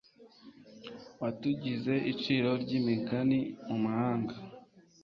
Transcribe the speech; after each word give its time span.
watugize 1.21 1.93
iciro 2.11 2.49
ry'imigani 2.63 3.39
mu 3.67 3.77
mahanga 3.83 4.35